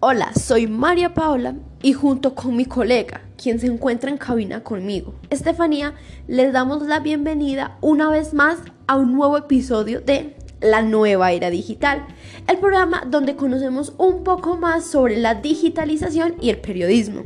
[0.00, 5.14] Hola, soy María Paola y junto con mi colega, quien se encuentra en cabina conmigo,
[5.30, 5.94] Estefanía,
[6.28, 10.36] les damos la bienvenida una vez más a un nuevo episodio de
[10.66, 12.06] La Nueva Era Digital,
[12.48, 17.22] el programa donde conocemos un poco más sobre la digitalización y el periodismo.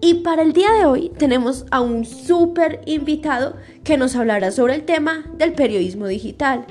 [0.00, 4.74] Y para el día de hoy tenemos a un súper invitado que nos hablará sobre
[4.76, 6.66] el tema del periodismo digital.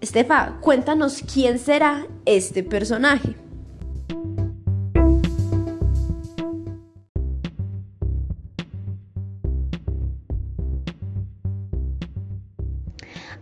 [0.00, 3.36] Estefa, cuéntanos quién será este personaje.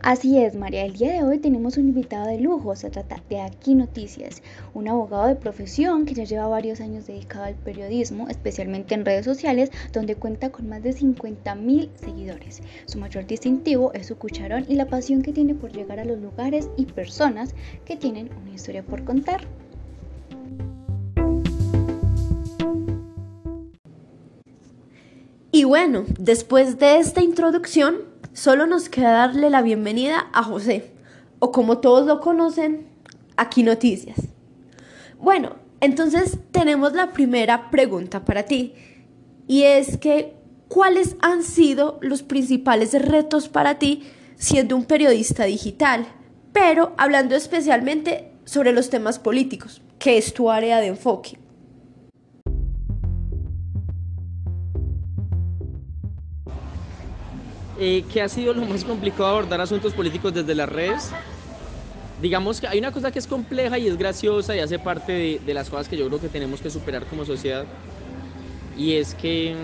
[0.02, 0.86] Así es, María.
[0.86, 2.74] El día de hoy tenemos un invitado de lujo.
[2.74, 7.44] Se trata de Aquí Noticias, un abogado de profesión que ya lleva varios años dedicado
[7.44, 12.62] al periodismo, especialmente en redes sociales, donde cuenta con más de 50 mil seguidores.
[12.86, 16.18] Su mayor distintivo es su cucharón y la pasión que tiene por llegar a los
[16.18, 19.42] lugares y personas que tienen una historia por contar.
[25.52, 30.92] Y bueno, después de esta introducción, Solo nos queda darle la bienvenida a José,
[31.40, 32.86] o como todos lo conocen,
[33.36, 34.18] aquí noticias.
[35.18, 38.74] Bueno, entonces tenemos la primera pregunta para ti,
[39.48, 40.36] y es que,
[40.68, 44.04] ¿cuáles han sido los principales retos para ti
[44.36, 46.06] siendo un periodista digital?
[46.52, 51.36] Pero hablando especialmente sobre los temas políticos, que es tu área de enfoque.
[57.82, 61.10] Eh, ¿Qué ha sido lo más complicado abordar asuntos políticos desde las redes?
[62.20, 65.54] Digamos que hay una cosa que es compleja y es graciosa y hace parte de,
[65.54, 67.64] las cosas que yo creo que tenemos que superar como sociedad.
[68.76, 69.54] Y es que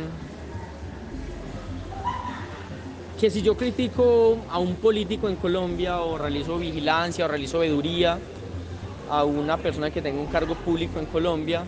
[3.20, 8.18] que si yo critico a un político en Colombia o realizo vigilancia o realizo veeduría
[9.10, 11.64] a una persona que tenga un cargo público en Colombia,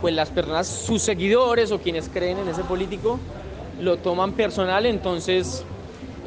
[0.00, 3.18] pues las personas, sus seguidores o quienes creen en ese político,
[3.80, 5.64] lo toman personal, entonces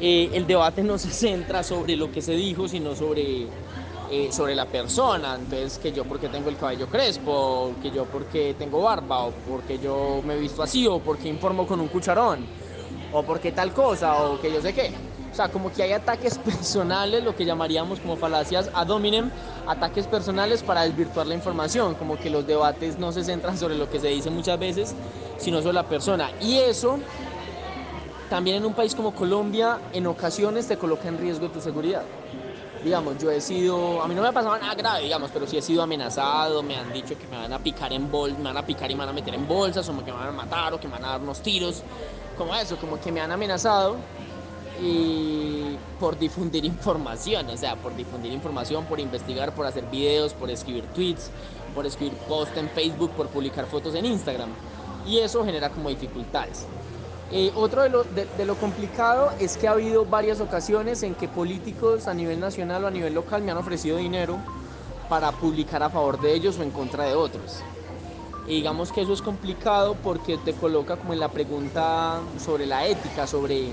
[0.06, 3.46] eh, el debate no se centra sobre lo que se dijo, sino sobre,
[4.10, 5.34] eh, sobre la persona.
[5.34, 9.78] Entonces, que yo porque tengo el cabello crespo, que yo porque tengo barba, o porque
[9.78, 12.44] yo me he visto así, o porque informo con un cucharón,
[13.14, 14.92] o porque tal cosa, o que yo sé qué.
[15.32, 19.30] O sea, como que hay ataques personales, lo que llamaríamos como falacias ad hominem,
[19.66, 23.88] ataques personales para desvirtuar la información, como que los debates no se centran sobre lo
[23.88, 24.94] que se dice muchas veces,
[25.38, 26.30] sino sobre la persona.
[26.42, 26.98] Y eso
[28.28, 32.02] también en un país como Colombia, en ocasiones te coloca en riesgo tu seguridad.
[32.82, 35.56] Digamos, yo he sido, a mí no me ha pasado nada grave, digamos, pero sí
[35.56, 38.66] he sido amenazado, me han dicho que me van a picar en me van a
[38.66, 40.80] picar y me van a meter en bolsas, o que me van a matar, o
[40.80, 41.82] que me van a dar unos tiros,
[42.36, 43.96] como eso, como que me han amenazado
[44.82, 50.50] y por difundir información, o sea, por difundir información, por investigar, por hacer videos, por
[50.50, 51.30] escribir tweets,
[51.74, 54.50] por escribir posts en Facebook, por publicar fotos en Instagram.
[55.06, 56.66] Y eso genera como dificultades.
[57.36, 61.26] Eh, otro de lo, de, lo, complicado es que ha habido varias ocasiones en que
[61.26, 64.38] políticos a nivel nacional o a nivel local me han ofrecido dinero
[65.08, 67.58] para publicar a favor de ellos o en contra de otros.
[68.46, 72.86] Y digamos que eso es complicado porque te coloca como en la pregunta sobre la
[72.86, 73.72] ética, sobre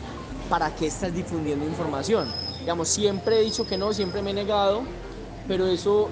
[0.49, 2.27] para qué estás difundiendo información.
[2.61, 4.81] Digamos, siempre he dicho que no, siempre me he negado,
[5.47, 6.09] pero eso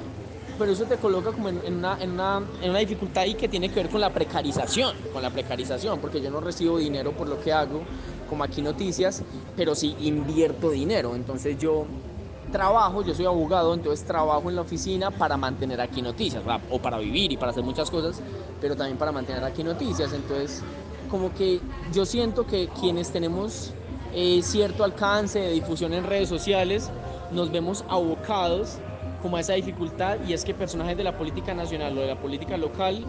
[0.60, 3.70] pero eso te coloca como en, una, en, una, en, una, dificultad ahí que tiene
[3.70, 7.40] que ver con la precarización, con la precarización, porque yo no recibo dinero por lo
[7.40, 7.82] que hago,
[8.28, 9.24] como aquí noticias,
[9.56, 11.16] pero sí invierto dinero.
[11.16, 11.86] Entonces yo
[12.52, 17.00] trabajo, yo soy abogado, entonces trabajo en la oficina para mantener aquí noticias, o para
[17.00, 18.22] vivir y para hacer muchas cosas,
[18.60, 20.12] pero también para mantener aquí noticias.
[20.12, 20.62] Entonces,
[21.10, 21.62] como que
[21.94, 23.72] yo siento que quienes tenemos
[24.14, 26.92] eh, cierto alcance de difusión en redes sociales,
[27.32, 28.80] nos vemos abocados
[29.22, 32.58] como esa dificultad y es que personajes de la política nacional o de la política
[32.58, 33.06] local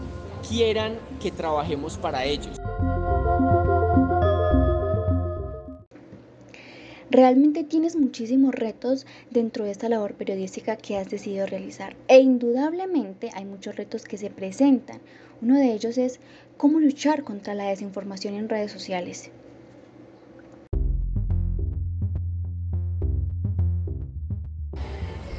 [0.49, 2.61] quieran que trabajemos para ellos.
[7.13, 13.31] Realmente tienes muchísimos retos dentro de esta labor periodística que has decidido realizar e indudablemente
[13.35, 15.01] hay muchos retos que se presentan.
[15.43, 16.21] Uno de ellos es
[16.57, 19.33] cómo luchar contra la desinformación en redes sociales.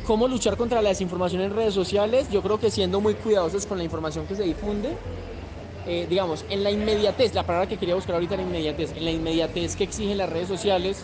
[0.05, 2.27] ¿Cómo luchar contra la desinformación en redes sociales?
[2.31, 4.97] Yo creo que siendo muy cuidadosos con la información que se difunde.
[5.85, 9.11] Eh, digamos, en la inmediatez, la palabra que quería buscar ahorita era inmediatez, en la
[9.11, 11.03] inmediatez que exigen las redes sociales,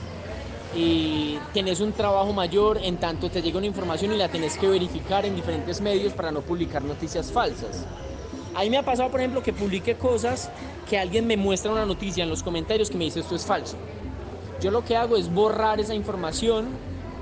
[0.76, 4.68] y tenés un trabajo mayor en tanto te llega una información y la tenés que
[4.68, 7.86] verificar en diferentes medios para no publicar noticias falsas.
[8.54, 10.50] A mí me ha pasado, por ejemplo, que publique cosas
[10.90, 13.78] que alguien me muestra una noticia en los comentarios que me dice esto es falso.
[14.62, 16.68] Yo lo que hago es borrar esa información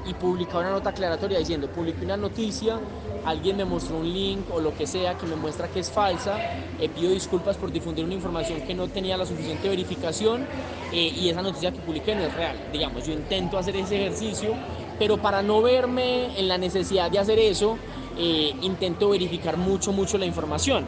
[0.05, 2.79] y publicar una nota aclaratoria diciendo, publiqué una noticia,
[3.25, 6.39] alguien me mostró un link o lo que sea que me muestra que es falsa,
[6.79, 10.47] eh, pido disculpas por difundir una información que no tenía la suficiente verificación
[10.91, 12.55] eh, y esa noticia que publiqué no es real.
[12.71, 14.53] Digamos, yo intento hacer ese ejercicio,
[14.99, 17.77] pero para no verme en la necesidad de hacer eso,
[18.17, 20.85] eh, intento verificar mucho, mucho la información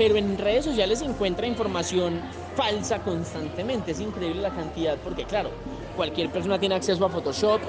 [0.00, 2.22] pero en redes sociales se encuentra información
[2.54, 3.90] falsa constantemente.
[3.90, 5.50] Es increíble la cantidad, porque claro,
[5.94, 7.60] cualquier persona tiene acceso a Photoshop,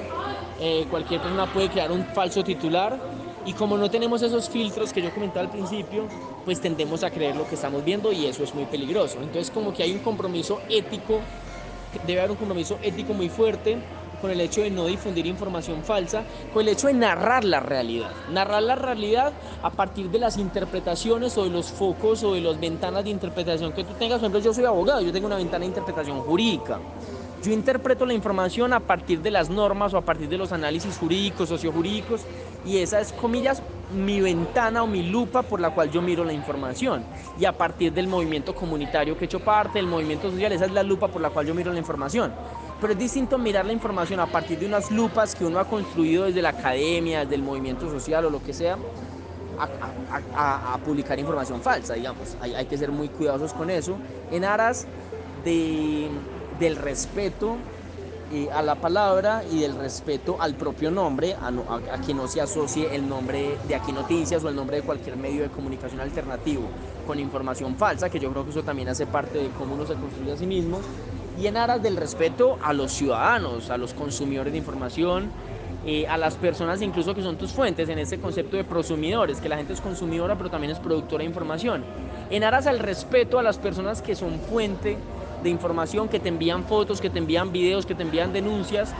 [0.64, 2.96] eh, cualquier persona puede crear un falso titular.
[3.44, 6.06] Y como no tenemos esos filtros que yo comentaba al principio,
[6.44, 9.18] pues tendemos a creer lo que estamos viendo y eso es muy peligroso.
[9.20, 11.18] Entonces como que hay un compromiso ético,
[12.06, 13.78] debe haber un compromiso ético muy fuerte
[14.20, 16.22] con el hecho de no difundir información falsa,
[16.54, 18.12] con el hecho de narrar la realidad.
[18.30, 19.32] Narrar la realidad
[19.64, 23.72] a partir de las interpretaciones o de los focos o de las ventanas de interpretación
[23.72, 24.20] que tú tengas.
[24.20, 26.78] Por ejemplo, yo soy abogado, yo tengo una ventana de interpretación jurídica.
[27.42, 30.96] Yo interpreto la información a partir de las normas o a partir de los análisis
[30.96, 32.20] jurídicos, sociojurídicos,
[32.64, 33.60] y esa es, comillas,
[33.92, 37.04] mi ventana o mi lupa por la cual yo miro la información.
[37.40, 40.72] Y a partir del movimiento comunitario que he hecho parte, del movimiento social, esa es
[40.72, 42.32] la lupa por la cual yo miro la información.
[42.80, 46.24] Pero es distinto mirar la información a partir de unas lupas que uno ha construido
[46.24, 48.78] desde la academia, desde el movimiento social o lo que sea,
[49.58, 52.36] a, publicar información falsa, digamos.
[52.40, 53.96] Hay, hay, que ser muy cuidadosos con eso,
[54.30, 54.86] en aras
[55.44, 56.08] de,
[56.62, 57.56] del respeto
[58.32, 62.40] eh, a la palabra y del respeto al propio nombre, a, a, que no se
[62.40, 66.62] asocie el nombre de Aquí Noticias o el nombre de cualquier medio de comunicación alternativo
[67.04, 69.94] con información falsa, que yo creo que eso también hace parte de cómo uno se
[69.94, 70.78] construye a sí mismo
[71.36, 75.30] y en aras del respeto a los ciudadanos, a los consumidores de información,
[75.84, 79.48] eh, a las personas incluso que son tus fuentes en ese concepto de prosumidores, que
[79.48, 81.82] la gente es consumidora pero también es productora de información.
[82.30, 84.96] En aras al respeto a las personas que son fuente
[85.42, 88.94] de información, que te envían fotos, que te envían videos, que te envían denuncias,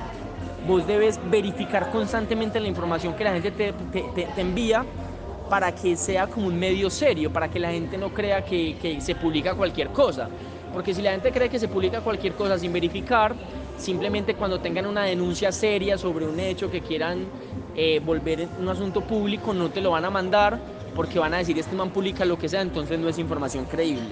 [0.66, 4.84] vos debes verificar constantemente la información que la gente te, te, envía
[5.48, 9.00] para que sea como un medio serio, para que la gente no crea que, que
[9.00, 10.28] se publica cualquier cosa.
[10.72, 13.34] Porque si la gente cree que se publica cualquier cosa sin verificar,
[13.76, 17.26] simplemente cuando tengan una denuncia seria sobre un hecho que quieran
[17.74, 20.58] eh, volver un asunto público, no te lo van a mandar
[20.94, 24.10] porque van a decir este man publica lo que sea, entonces no es información creíble.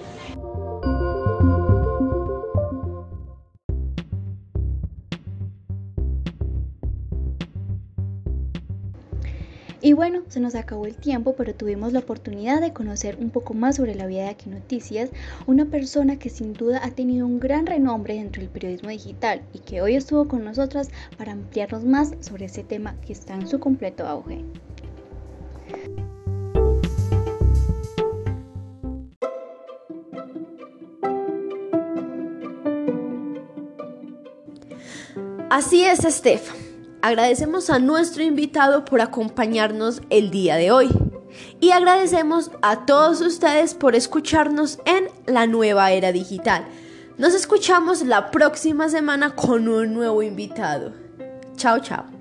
[9.82, 13.54] Y bueno, se nos acabó el tiempo, pero tuvimos la oportunidad de conocer un poco
[13.54, 15.10] más sobre la vida de Aquí Noticias,
[15.46, 19.60] una persona que sin duda ha tenido un gran renombre dentro del periodismo digital y
[19.60, 23.58] que hoy estuvo con nosotras para ampliarnos más sobre ese tema que está en su
[23.58, 24.44] completo auge.
[35.48, 36.69] Así es, Steph.
[37.02, 40.88] Agradecemos a nuestro invitado por acompañarnos el día de hoy.
[41.60, 46.66] Y agradecemos a todos ustedes por escucharnos en la nueva era digital.
[47.16, 50.92] Nos escuchamos la próxima semana con un nuevo invitado.
[51.56, 52.19] Chao, chao.